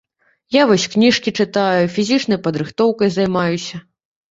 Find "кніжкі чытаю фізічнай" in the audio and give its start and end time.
0.93-2.41